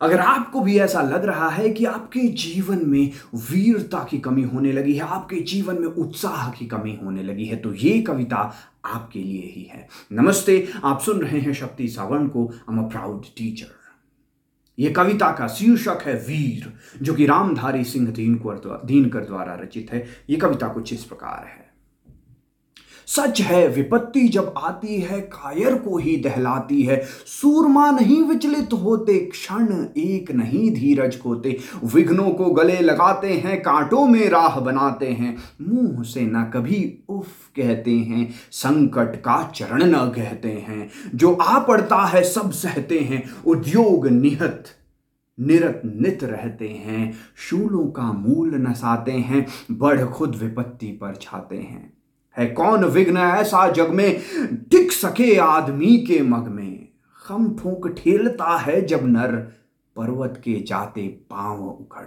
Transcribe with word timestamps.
अगर 0.00 0.20
आपको 0.20 0.60
भी 0.60 0.78
ऐसा 0.78 1.00
लग 1.02 1.24
रहा 1.24 1.48
है 1.48 1.68
कि 1.68 1.84
आपके 1.84 2.20
जीवन 2.20 2.80
में 2.86 3.10
वीरता 3.50 4.06
की 4.10 4.18
कमी 4.18 4.42
होने 4.44 4.72
लगी 4.72 4.92
है, 4.92 5.00
आपके 5.00 5.36
जीवन 5.42 5.80
में 5.80 5.88
उत्साह 5.88 6.50
की 6.50 6.66
कमी 6.66 6.98
होने 7.02 7.22
लगी 7.22 7.44
है 7.44 7.56
तो 7.56 7.72
ये 7.74 8.00
कविता 8.02 8.52
आपके 8.84 9.18
लिए 9.18 9.52
ही 9.56 9.62
है। 9.62 9.86
नमस्ते, 10.12 10.66
आप 10.84 11.00
सुन 11.00 11.20
रहे 11.20 11.40
हैं 11.40 11.52
शक्ति 11.54 11.88
सावर्ण 11.88 12.28
को। 12.28 12.46
अम 12.68 12.84
अ 12.84 12.88
प्राउड 12.88 13.24
टीचर 13.36 13.74
ये 14.78 14.90
कविता 14.90 15.30
का 15.32 15.46
शीर्षक 15.48 16.02
है 16.02 16.14
वीर, 16.26 16.72
जो 17.02 17.14
कि 17.14 17.26
रामधारी 17.26 17.84
सिंह 17.84 18.08
दीनकर 18.08 19.24
द्वारा 19.24 19.54
रचित 19.54 19.92
है। 19.92 20.06
ये 20.30 20.36
कविता 20.36 20.68
कुछ 20.68 20.92
इस 20.92 21.04
प्रकार 21.04 21.46
है। 21.46 21.65
सच 23.06 23.40
है, 23.40 23.68
विपत्ति 23.68 24.28
जब 24.28 24.54
आती 24.58 25.00
है, 25.00 25.20
कायर 25.20 25.74
को 25.74 25.98
ही 25.98 26.16
दहलाती 26.16 26.82
है। 26.82 27.02
सूरमा 27.26 27.90
नहीं 27.90 28.22
विचलित 28.22 28.72
होते, 28.72 29.18
क्षण 29.18 29.86
एक 29.96 30.32
नहीं 30.32 30.70
धीरज 30.70 31.20
खोते। 31.20 31.58
विघ्नों 31.84 32.30
को 32.30 32.44
गले 32.44 32.80
लगाते 32.80 33.32
हैं, 33.32 33.62
कांटों 33.62 34.06
में 34.06 34.28
राह 34.28 34.60
बनाते 34.60 35.06
हैं। 35.06 35.36
मुँह 35.62 36.02
से 36.02 36.20
न 36.20 36.50
कभी 36.54 36.98
उफ 37.08 37.28
कहते 37.56 37.90
हैं, 37.90 38.34
संकट 38.50 39.16
का 39.16 39.52
चरण 39.54 39.84
न 39.84 39.94
कहते 39.94 40.48
हैं। 40.48 40.90
जो 41.14 41.34
आ 41.34 41.58
पड़ता 41.58 41.96
है, 41.96 42.22
सब 42.22 42.50
सहते 42.50 42.98
हैं। 42.98 43.22
उद्योग 43.46 44.08
निहत, 44.08 44.64
निरत 45.40 45.82
नित 45.84 46.24
रहते 46.24 46.68
हैं। 46.68 47.14
शूलों 47.36 47.86
का 47.86 48.12
मूल 48.12 48.54
नसाते 48.54 49.12
हैं, 49.12 49.46
बढ़ 49.70 50.04
खुद 50.04 50.36
विपत्ति 50.42 50.86
पर 50.86 51.14
छाते 51.22 51.56
हैं। 51.56 51.95
है 52.38 52.46
कौन 52.46 52.84
विघ्न 52.84 53.16
ऐसा 53.16 53.68
जग 53.72 53.90
में 53.90 54.20
टिक 54.70 54.92
सके 54.92 55.36
आदमी 55.36 55.96
के 55.98 56.22
मग 56.22 56.48
में? 56.48 56.88
खम 57.26 57.48
ठोक 57.48 57.88
ठेलता 57.88 58.56
है 58.56 58.86
जब 58.86 59.00
नर, 59.02 59.36
पर्वत 59.96 60.40
के 60.44 60.60
जाते 60.60 61.08
पाँव 61.30 61.64
उखड़। 61.64 62.04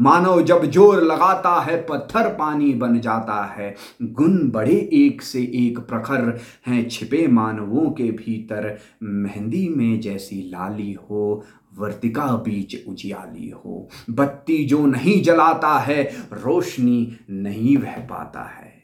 मानव 0.00 0.42
जब 0.42 0.64
ज़ोर 0.64 1.02
लगाता 1.02 1.60
है, 1.60 1.76
पत्थर 1.76 2.28
पानी 2.28 2.72
बन 2.74 3.00
जाता 3.00 3.44
है। 3.44 3.74
गुण 4.02 4.50
बड़े 4.50 4.90
एक 4.92 5.22
से 5.22 5.42
एक 5.42 5.78
प्रखर 5.78 6.40
हैं 6.66 6.88
छिपे 6.88 7.26
मानवों 7.26 7.90
के 7.90 8.10
भीतर। 8.10 8.78
मेहंदी 9.02 9.68
में 9.68 10.00
जैसी 10.00 10.42
लाली 10.50 10.92
हो, 10.92 11.44
वर्तिका 11.78 12.26
बीच 12.26 12.86
उजियाली 12.88 13.48
हो। 13.48 13.88
बत्ती 14.10 14.64
जो 14.64 14.86
नहीं 14.86 15.22
जलाता 15.22 15.78
है, 15.78 16.02
रोशनी 16.32 17.16
नहीं 17.30 17.76
बह 17.76 17.96
पाता 17.96 18.42
है। 18.42 18.75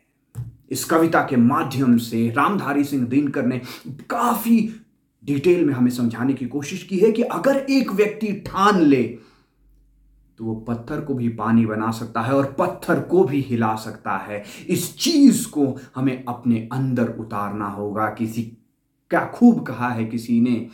इस 0.72 0.84
कविता 0.84 1.22
के 1.22 1.36
माध्यम 1.36 1.96
से 1.96 2.30
रामधारी 2.30 2.84
सिंह 2.84 3.06
दिनकर 3.06 3.46
ने 3.46 3.58
काफ़ी 3.88 4.74
डिटेल 5.24 5.64
में 5.64 5.74
हमें 5.74 5.90
समझाने 5.90 6.32
की 6.32 6.46
कोशिश 6.46 6.82
की 6.82 6.98
है 6.98 7.12
कि 7.12 7.22
अगर 7.22 7.56
एक 7.56 7.92
व्यक्ति 7.92 8.32
ठान 8.32 8.80
ले 8.80 9.02
तो 10.38 10.44
वो 10.44 10.54
पत्थर 10.54 11.00
को 11.00 11.14
भी 11.14 11.28
पानी 11.28 11.66
बना 11.66 11.90
सकता 11.90 12.20
है 12.20 12.32
और 12.32 12.56
पत्थर 12.58 13.00
को 13.00 13.24
भी 13.24 13.40
हिला 13.40 13.74
सकता 13.76 14.16
है। 14.16 14.44
इस 14.68 14.98
चीज़ 14.98 15.48
को 15.48 15.80
हमें 15.96 16.24
अपने 16.24 16.68
अंदर 16.72 17.08
उतारना 17.08 17.66
होगा। 17.66 18.06
किसी, 18.06 18.42
क्या 19.10 19.26
खूब 19.34 19.66
कहा 19.66 19.88
है 19.88 20.04
किसी 20.04 20.40
ने 20.40 20.68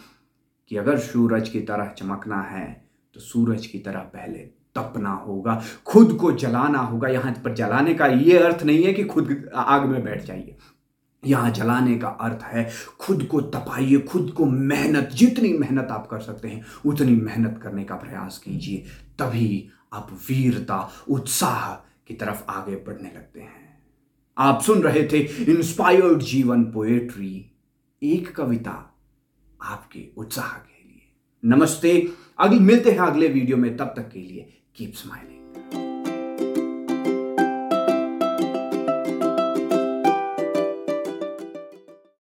कि 0.69 0.77
अगर 0.77 0.99
सूरज 0.99 1.49
की 1.49 1.61
तरह 1.61 1.87
चमकना 1.87 2.41
है 2.43 2.89
तो 3.15 3.21
सूरज 3.21 3.67
की 3.67 3.79
तरह 3.79 4.01
पहले 4.01 4.58
तपना 4.79 5.13
होगा, 5.27 5.63
खुद 5.87 6.13
को 6.13 6.33
जलाना 6.33 6.79
होगा। 6.79 7.09
यहाँ 7.09 7.33
पर 7.45 7.55
जलाने 7.55 7.95
का 7.95 8.07
यह 8.07 8.45
अर्थ 8.45 8.63
नहीं 8.63 8.85
है 8.85 8.93
कि 8.93 9.05
खुद 9.05 9.51
आग 9.55 9.87
में 9.87 10.03
बैठ 10.05 10.25
जाइए। 10.25 10.57
यहाँ 11.23 11.51
जलाने 11.51 11.99
का 11.99 12.09
अर्थ 12.09 12.43
है 12.43 12.69
खुद 13.01 13.23
को 13.23 13.41
तपाइए, 13.41 13.99
खुद 13.99 14.31
को 14.37 14.45
मेहनत, 14.45 15.11
जितनी 15.15 15.53
मेहनत 15.53 15.89
आप 15.91 16.07
कर 16.07 16.21
सकते 16.21 16.49
हैं, 16.49 16.65
उतनी 16.87 17.13
मेहनत 17.13 17.61
करने 17.63 17.85
का 17.85 17.95
प्रयास 17.95 18.39
कीजिए। 18.39 18.85
तभी 19.19 19.69
आप 19.93 20.09
वीरता, 20.29 20.91
उत्साह 21.09 21.73
की 22.09 22.15
तरफ़ 22.15 22.43
आगे 22.49 22.77
बढ़ने 22.77 23.13
लगते 23.17 23.41
हैं। 23.41 23.67
आप 24.39 24.63
सुन 24.63 24.83
रहे 24.83 25.03
थे 25.03 25.19
इंस्पायर्ड 25.53 26.23
जीवन 26.23 26.63
पोएट्री 26.65 27.53
एक 28.03 28.35
कविता 28.37 28.75
आपके 29.63 30.05
उत्साह 30.17 30.49
के 30.49 30.78
नमस्ते। 31.49 32.09
अगले 32.39 32.61
मिलते 32.61 32.91
हैं 32.91 32.99
अगले 32.99 33.29
वीडियो 33.29 33.57
में। 33.57 33.77
तब 33.77 33.93
तक 33.97 34.11
के 34.13 34.19
लिए 34.19 34.49
कीप 34.77 34.93
स्माइलिंग 34.95 35.98